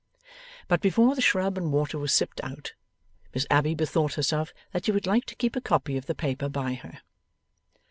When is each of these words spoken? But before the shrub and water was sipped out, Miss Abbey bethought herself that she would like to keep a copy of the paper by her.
But 0.67 0.81
before 0.81 1.13
the 1.13 1.21
shrub 1.21 1.59
and 1.59 1.71
water 1.71 1.99
was 1.99 2.11
sipped 2.11 2.43
out, 2.43 2.73
Miss 3.35 3.45
Abbey 3.51 3.75
bethought 3.75 4.15
herself 4.15 4.51
that 4.71 4.85
she 4.85 4.91
would 4.91 5.05
like 5.05 5.25
to 5.25 5.35
keep 5.35 5.55
a 5.55 5.61
copy 5.61 5.95
of 5.95 6.07
the 6.07 6.15
paper 6.15 6.49
by 6.49 6.73
her. 6.73 7.03